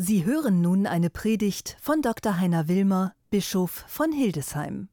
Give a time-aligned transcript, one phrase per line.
[0.00, 2.38] Sie hören nun eine Predigt von Dr.
[2.38, 4.86] Heiner Wilmer, Bischof von Hildesheim.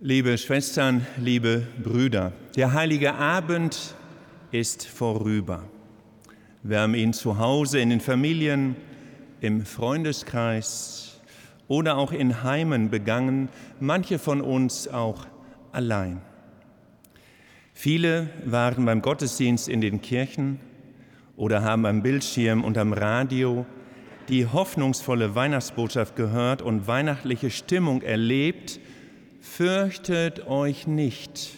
[0.00, 3.94] Liebe Schwestern, liebe Brüder, der heilige Abend
[4.50, 5.62] ist vorüber.
[6.64, 8.74] Wir haben ihn zu Hause, in den Familien,
[9.40, 11.20] im Freundeskreis
[11.68, 13.48] oder auch in Heimen begangen,
[13.78, 15.24] manche von uns auch
[15.70, 16.20] allein.
[17.72, 20.58] Viele waren beim Gottesdienst in den Kirchen
[21.36, 23.66] oder haben am Bildschirm und am Radio
[24.30, 28.78] die hoffnungsvolle Weihnachtsbotschaft gehört und weihnachtliche Stimmung erlebt,
[29.40, 31.50] fürchtet euch nicht.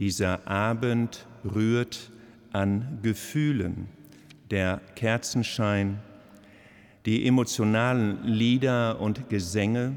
[0.00, 2.10] Dieser Abend rührt
[2.52, 3.86] an Gefühlen,
[4.50, 6.00] der Kerzenschein,
[7.06, 9.92] die emotionalen Lieder und Gesänge.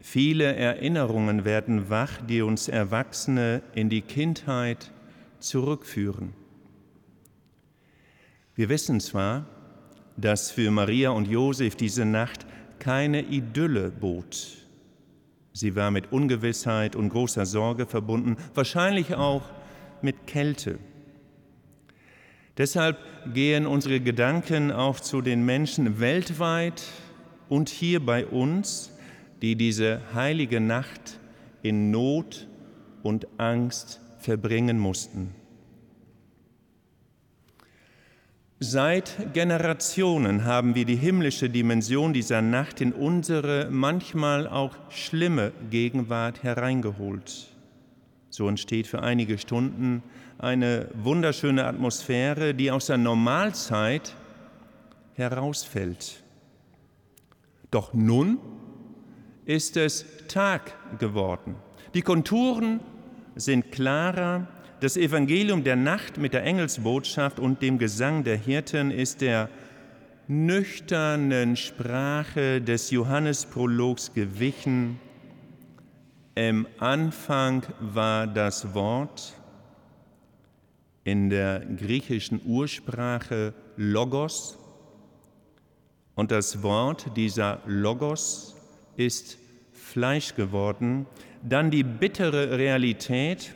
[0.00, 4.90] Viele Erinnerungen werden wach, die uns Erwachsene in die Kindheit
[5.38, 6.32] zurückführen.
[8.60, 9.46] Wir wissen zwar,
[10.18, 12.44] dass für Maria und Josef diese Nacht
[12.78, 14.48] keine Idylle bot.
[15.54, 19.40] Sie war mit Ungewissheit und großer Sorge verbunden, wahrscheinlich auch
[20.02, 20.78] mit Kälte.
[22.58, 22.98] Deshalb
[23.32, 26.82] gehen unsere Gedanken auch zu den Menschen weltweit
[27.48, 28.92] und hier bei uns,
[29.40, 31.18] die diese heilige Nacht
[31.62, 32.46] in Not
[33.02, 35.39] und Angst verbringen mussten.
[38.62, 46.42] Seit Generationen haben wir die himmlische Dimension dieser Nacht in unsere manchmal auch schlimme Gegenwart
[46.42, 47.48] hereingeholt.
[48.28, 50.02] So entsteht für einige Stunden
[50.36, 54.14] eine wunderschöne Atmosphäre, die aus der Normalzeit
[55.14, 56.22] herausfällt.
[57.70, 58.36] Doch nun
[59.46, 61.54] ist es Tag geworden.
[61.94, 62.80] Die Konturen
[63.36, 64.48] sind klarer
[64.80, 69.50] das Evangelium der Nacht mit der Engelsbotschaft und dem Gesang der Hirten ist der
[70.26, 74.98] nüchternen Sprache des Johannesprologs gewichen.
[76.34, 79.34] Im Anfang war das Wort
[81.04, 84.56] in der griechischen Ursprache Logos
[86.14, 88.56] und das Wort dieser Logos
[88.96, 89.36] ist
[89.72, 91.06] Fleisch geworden.
[91.42, 93.54] Dann die bittere Realität,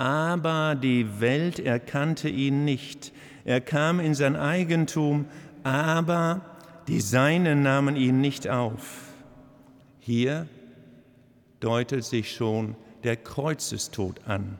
[0.00, 3.12] aber die Welt erkannte ihn nicht.
[3.44, 5.26] Er kam in sein Eigentum,
[5.62, 6.40] aber
[6.88, 9.12] die Seinen nahmen ihn nicht auf.
[9.98, 10.48] Hier
[11.60, 14.58] deutet sich schon der Kreuzestod an.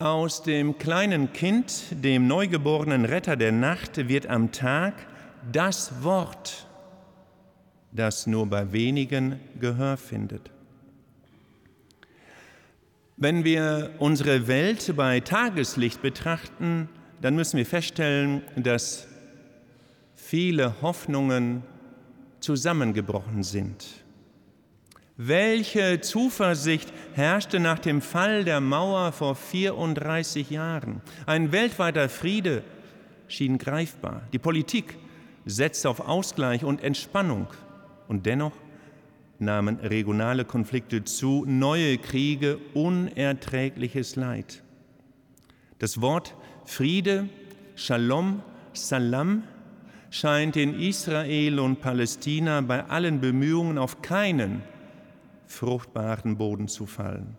[0.00, 4.94] Aus dem kleinen Kind, dem neugeborenen Retter der Nacht, wird am Tag
[5.52, 6.66] das Wort,
[7.92, 10.50] das nur bei wenigen Gehör findet.
[13.20, 16.88] Wenn wir unsere Welt bei Tageslicht betrachten,
[17.20, 19.08] dann müssen wir feststellen, dass
[20.14, 21.64] viele Hoffnungen
[22.38, 23.84] zusammengebrochen sind.
[25.16, 31.00] Welche Zuversicht herrschte nach dem Fall der Mauer vor 34 Jahren?
[31.26, 32.62] Ein weltweiter Friede
[33.26, 34.22] schien greifbar.
[34.32, 34.96] Die Politik
[35.44, 37.48] setzte auf Ausgleich und Entspannung.
[38.06, 38.52] Und dennoch
[39.40, 44.62] nahmen regionale Konflikte zu, neue Kriege, unerträgliches Leid.
[45.78, 46.34] Das Wort
[46.64, 47.28] Friede,
[47.76, 49.44] Shalom, Salam,
[50.10, 54.62] scheint in Israel und Palästina bei allen Bemühungen auf keinen
[55.46, 57.36] fruchtbaren Boden zu fallen.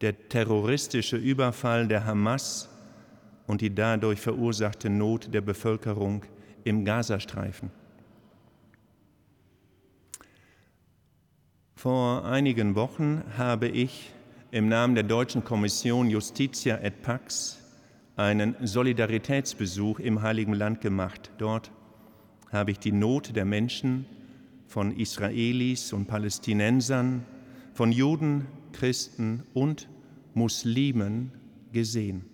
[0.00, 2.68] Der terroristische Überfall der Hamas
[3.46, 6.24] und die dadurch verursachte Not der Bevölkerung
[6.64, 7.70] im Gazastreifen.
[11.84, 14.10] Vor einigen Wochen habe ich
[14.50, 17.58] im Namen der deutschen Kommission Justitia et Pax
[18.16, 21.30] einen Solidaritätsbesuch im Heiligen Land gemacht.
[21.36, 21.70] Dort
[22.50, 24.06] habe ich die Not der Menschen
[24.66, 27.26] von Israelis und Palästinensern,
[27.74, 29.86] von Juden, Christen und
[30.32, 31.32] Muslimen
[31.70, 32.24] gesehen.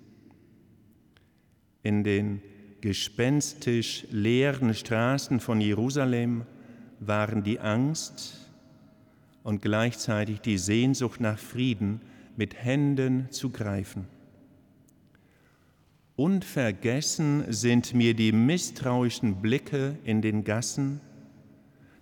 [1.83, 2.41] In den
[2.83, 6.47] gespenstisch leeren Straßen von Jerusalem
[7.01, 8.40] waren die Angst,
[9.43, 12.01] und gleichzeitig die Sehnsucht nach Frieden
[12.37, 14.07] mit Händen zu greifen.
[16.17, 21.01] Unvergessen sind mir die misstrauischen Blicke in den Gassen,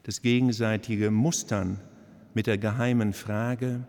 [0.02, 1.80] das gegenseitige Mustern
[2.34, 3.86] mit der geheimen Frage,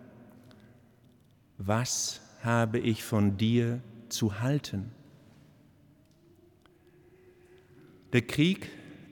[1.58, 4.92] was habe ich von dir zu halten?
[8.14, 8.70] Der Krieg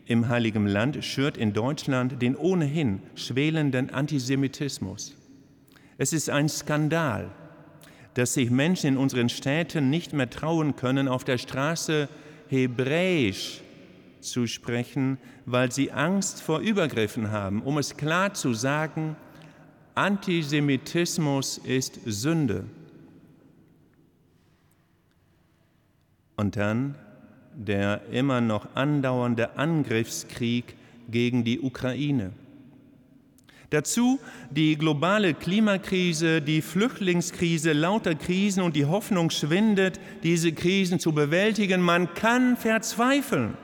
[0.07, 5.15] im Heiligen Land schürt in Deutschland den ohnehin schwelenden Antisemitismus.
[5.97, 7.29] Es ist ein Skandal,
[8.13, 12.07] dass sich Menschen in unseren Städten nicht mehr trauen können, auf der Straße
[12.47, 13.61] Hebräisch
[14.21, 17.61] zu sprechen, weil sie Angst vor Übergriffen haben.
[17.61, 19.15] Um es klar zu sagen,
[19.93, 22.65] Antisemitismus ist Sünde.
[26.35, 26.95] Und dann
[27.57, 30.75] der immer noch andauernde Angriffskrieg
[31.09, 32.31] gegen die Ukraine.
[33.71, 34.19] Dazu
[34.49, 41.81] die globale Klimakrise, die Flüchtlingskrise, lauter Krisen und die Hoffnung schwindet, diese Krisen zu bewältigen.
[41.81, 43.55] Man kann verzweifeln.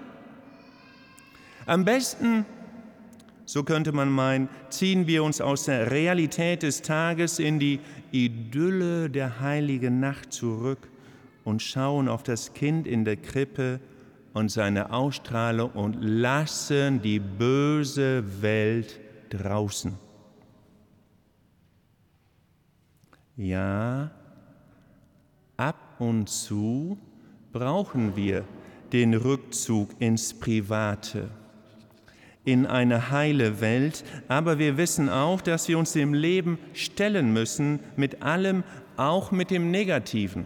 [1.66, 2.46] Am besten,
[3.46, 7.80] so könnte man meinen, ziehen wir uns aus der Realität des Tages in die
[8.12, 10.90] Idylle der heiligen Nacht zurück
[11.44, 13.80] und schauen auf das Kind in der Krippe
[14.34, 19.00] und seine Ausstrahlung und lassen die böse Welt
[19.30, 19.94] draußen.
[23.36, 24.12] Ja,
[25.58, 26.98] ab und zu
[27.52, 28.44] brauchen wir
[28.92, 31.30] den Rückzug ins Private,
[32.46, 37.80] in eine heile Welt, aber wir wissen auch, dass wir uns dem Leben stellen müssen,
[37.96, 38.64] mit allem,
[38.98, 40.46] auch mit dem Negativen.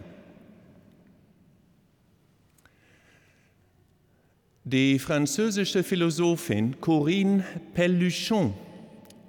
[4.70, 7.42] Die französische Philosophin Corinne
[7.72, 8.52] Pelluchon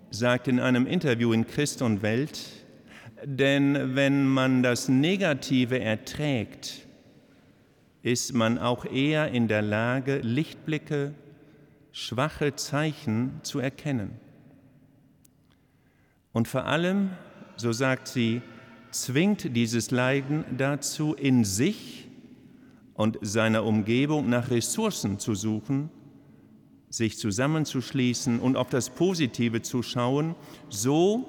[0.10, 2.42] sagt in einem Interview in Christ und Welt,
[3.24, 6.86] denn wenn man das Negative erträgt,
[8.02, 11.14] ist man auch eher in der Lage, Lichtblicke,
[11.94, 14.12] schwache Zeichen zu erkennen.
[16.34, 17.12] Und vor allem,
[17.56, 18.42] so sagt sie,
[18.92, 22.09] zwingt dieses Leiden dazu, in sich
[23.00, 25.90] und seiner Umgebung nach Ressourcen zu suchen,
[26.90, 30.36] sich zusammenzuschließen und auf das Positive zu schauen,
[30.68, 31.26] so,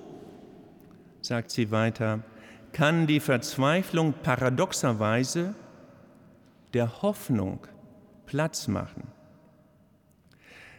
[1.21, 2.25] sagt sie weiter,
[2.73, 5.55] kann die Verzweiflung paradoxerweise
[6.75, 7.61] der Hoffnung
[8.27, 9.05] Platz machen.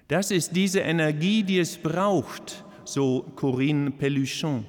[0.09, 4.65] Das ist diese Energie, die es braucht, so Corinne Pelluchon.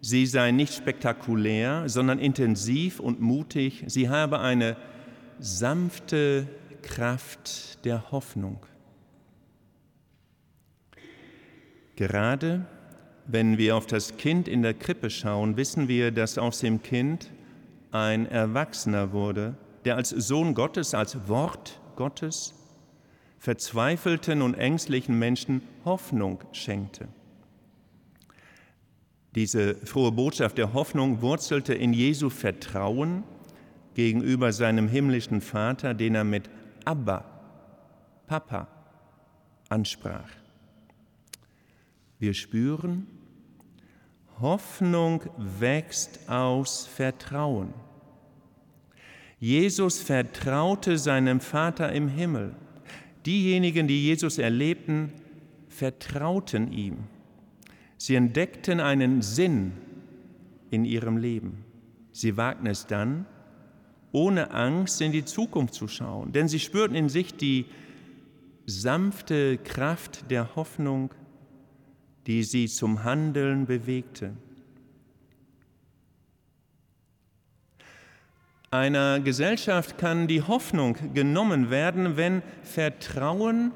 [0.00, 3.84] Sie sei nicht spektakulär, sondern intensiv und mutig.
[3.86, 4.78] Sie habe eine
[5.38, 6.46] sanfte
[6.82, 8.58] Kraft der Hoffnung.
[11.96, 12.66] Gerade
[13.26, 17.30] wenn wir auf das Kind in der Krippe schauen, wissen wir, dass aus dem Kind
[17.90, 22.54] ein Erwachsener wurde, der als Sohn Gottes, als Wort Gottes
[23.38, 27.08] verzweifelten und ängstlichen Menschen Hoffnung schenkte.
[29.34, 33.22] Diese frohe Botschaft der Hoffnung wurzelte in Jesu Vertrauen
[33.96, 36.50] gegenüber seinem himmlischen Vater, den er mit
[36.84, 37.24] Abba,
[38.26, 38.68] Papa,
[39.70, 40.28] ansprach.
[42.18, 43.06] Wir spüren,
[44.38, 47.72] Hoffnung wächst aus Vertrauen.
[49.40, 52.54] Jesus vertraute seinem Vater im Himmel.
[53.24, 55.10] Diejenigen, die Jesus erlebten,
[55.70, 57.04] vertrauten ihm.
[57.96, 59.72] Sie entdeckten einen Sinn
[60.70, 61.64] in ihrem Leben.
[62.12, 63.24] Sie wagten es dann,
[64.16, 67.66] ohne Angst in die Zukunft zu schauen, denn sie spürten in sich die
[68.64, 71.10] sanfte Kraft der Hoffnung,
[72.26, 74.32] die sie zum Handeln bewegte.
[78.70, 83.72] Einer Gesellschaft kann die Hoffnung genommen werden, wenn Vertrauen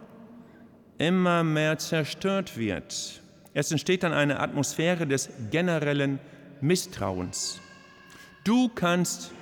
[0.97, 3.23] immer mehr zerstört wird.
[3.53, 6.19] Es entsteht dann eine Atmosphäre des generellen
[6.63, 7.61] Misstrauens.
[8.45, 9.35] Du kannst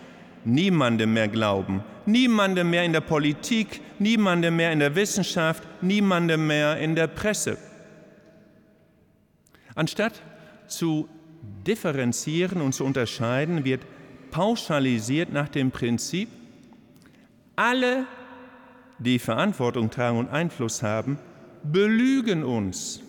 [0.45, 6.79] niemandem mehr glauben, niemandem mehr in der Politik, niemandem mehr in der Wissenschaft, niemandem mehr
[6.79, 7.59] in der Presse.
[9.75, 10.23] Anstatt
[10.67, 11.09] zu
[11.67, 13.87] differenzieren und zu unterscheiden, wird
[14.31, 16.29] pauschalisiert nach dem Prinzip,
[17.57, 18.07] alle,
[18.99, 21.19] die Verantwortung tragen und Einfluss haben,
[21.63, 23.03] belügen uns.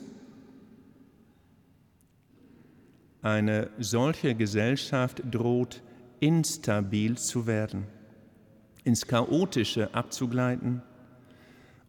[3.21, 5.81] Eine solche Gesellschaft droht
[6.19, 7.85] instabil zu werden,
[8.83, 10.81] ins Chaotische abzugleiten,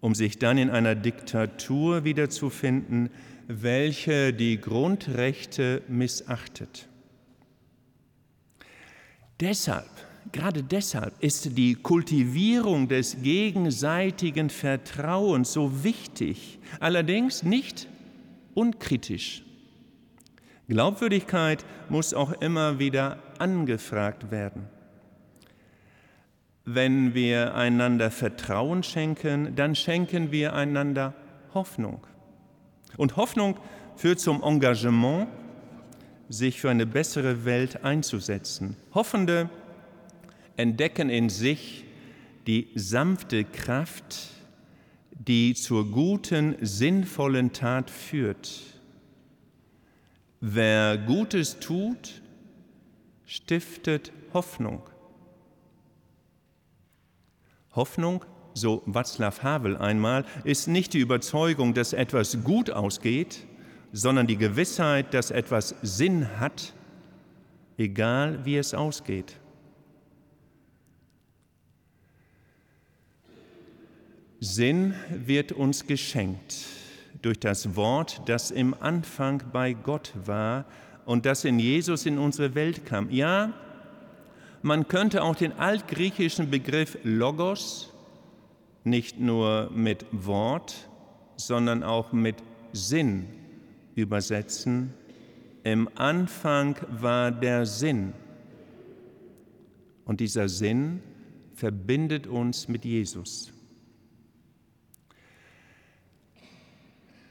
[0.00, 3.10] um sich dann in einer Diktatur wiederzufinden,
[3.49, 6.88] welche die Grundrechte missachtet.
[9.40, 9.90] Deshalb,
[10.32, 17.88] gerade deshalb ist die Kultivierung des gegenseitigen Vertrauens so wichtig, allerdings nicht
[18.54, 19.42] unkritisch.
[20.68, 24.68] Glaubwürdigkeit muss auch immer wieder angefragt werden.
[26.64, 31.14] Wenn wir einander Vertrauen schenken, dann schenken wir einander
[31.54, 32.06] Hoffnung.
[32.97, 33.59] Und Hoffnung
[33.97, 35.28] führt zum Engagement,
[36.28, 38.76] sich für eine bessere Welt einzusetzen.
[38.94, 39.50] Hoffende
[40.56, 41.85] entdecken in sich
[42.47, 44.28] die sanfte Kraft,
[45.11, 48.61] die zur guten, sinnvollen Tat führt.
[50.40, 52.19] Wer Gutes tut,
[53.30, 54.82] stiftet Hoffnung.
[57.76, 63.46] Hoffnung, so Václav Havel einmal, ist nicht die Überzeugung, dass etwas gut ausgeht,
[63.92, 66.75] sondern die Gewissheit, dass etwas Sinn hat,
[67.78, 69.38] egal wie es ausgeht.
[74.40, 76.66] Sinn wird uns geschenkt
[77.22, 80.64] durch das Wort, das im Anfang bei Gott war
[81.04, 83.11] und das in Jesus in unsere Welt kam.
[83.11, 83.52] Ja,
[84.62, 87.92] man könnte auch den altgriechischen Begriff Logos
[88.85, 90.88] nicht nur mit Wort,
[91.37, 92.37] sondern auch mit
[92.73, 93.26] Sinn
[93.95, 94.92] übersetzen.
[95.64, 98.12] Im Anfang war der Sinn.
[100.04, 101.02] Und dieser Sinn
[101.54, 103.52] verbindet uns mit Jesus.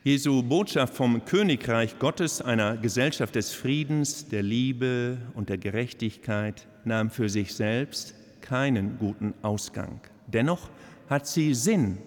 [0.10, 7.12] Jesu Botschaft vom Königreich Gottes, einer Gesellschaft des Friedens, der Liebe und der Gerechtigkeit, nahm
[7.12, 10.02] für sich selbst keinen guten Ausgang.
[10.26, 10.72] Dennoch
[11.12, 12.00] hat sie Sinn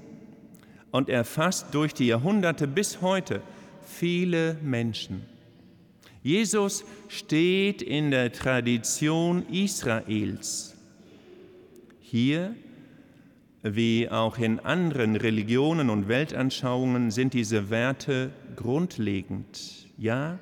[0.90, 3.40] und erfasst durch die Jahrhunderte bis heute
[3.84, 5.22] viele Menschen.
[6.24, 10.74] Jesus steht in der Tradition Israels.
[12.00, 12.56] Hier
[13.62, 19.88] wie auch in anderen Religionen und Weltanschauungen sind diese Werte grundlegend.
[19.96, 20.38] Ja,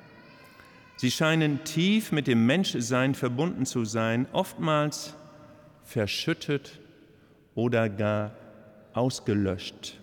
[0.97, 5.15] sie scheinen tief mit dem Menschsein verbunden zu sein, oftmals
[5.83, 6.79] verschüttet
[7.53, 8.31] oder gar
[8.93, 9.97] ausgelöscht.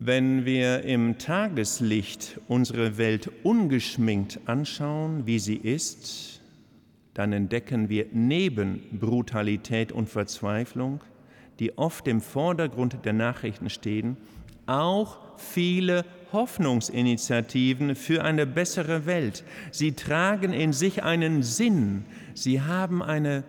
[0.00, 6.37] Wenn wir im Tageslicht unsere Welt ungeschminkt anschauen, wie sie ist,
[7.14, 11.00] dann entdecken wir neben Brutalität und Verzweiflung,
[11.58, 14.16] die oft im Vordergrund der Nachrichten stehen,
[14.66, 19.44] auch viele Hoffnungsinitiativen für eine bessere Welt.
[19.72, 23.44] Sie tragen in sich einen Sinn, sie haben eine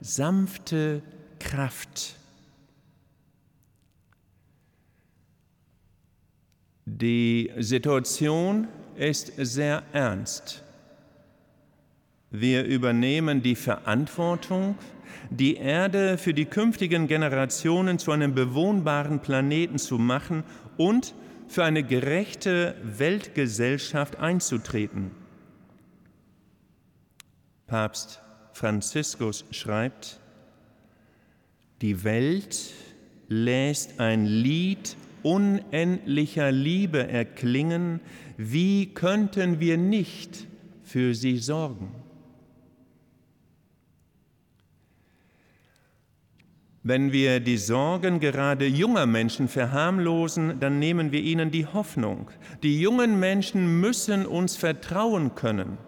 [0.00, 1.02] sanfte
[1.38, 2.16] Kraft.
[6.84, 10.62] Die Situation ist sehr ernst.
[12.30, 14.76] Wir übernehmen die Verantwortung,
[15.30, 20.44] die Erde für die künftigen Generationen zu einem bewohnbaren Planeten zu machen
[20.76, 21.14] und
[21.48, 25.10] für eine gerechte Weltgesellschaft einzutreten.
[27.66, 28.20] Papst
[28.52, 30.20] Franziskus schreibt,
[31.82, 32.72] die Welt
[33.28, 38.00] lässt ein Lied unendlicher Liebe erklingen,
[38.36, 40.46] wie könnten wir nicht
[40.84, 42.05] für sie sorgen?
[46.88, 52.30] Wenn wir die Sorgen gerade junger Menschen verharmlosen, dann nehmen wir ihnen die Hoffnung.
[52.62, 55.78] Die jungen Menschen müssen uns vertrauen können.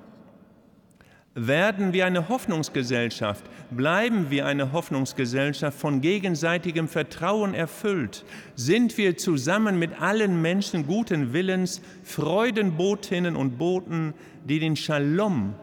[1.37, 8.25] Werden wir eine Hoffnungsgesellschaft, bleiben wir eine Hoffnungsgesellschaft von gegenseitigem Vertrauen erfüllt,
[8.57, 14.15] sind wir zusammen mit allen Menschen guten Willens Freudenbotinnen und Boten,
[14.49, 15.55] die den Shalom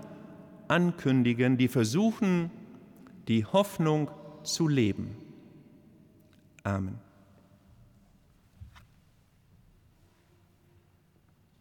[0.69, 2.51] ankündigen, die versuchen,
[3.27, 4.09] die Hoffnung
[4.43, 5.24] zu leben.
[6.65, 7.04] Amen.